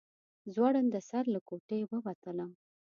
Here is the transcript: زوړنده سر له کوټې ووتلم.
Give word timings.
زوړنده 0.53 0.99
سر 1.09 1.23
له 1.33 1.39
کوټې 1.47 1.79
ووتلم. 1.89 2.51